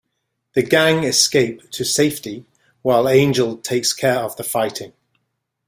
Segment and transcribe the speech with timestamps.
[0.55, 2.47] The gang escape to safety
[2.81, 4.93] while Angel takes care of the fighting.